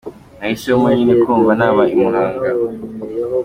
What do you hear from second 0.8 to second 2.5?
nyine kumva naba i Muhanga.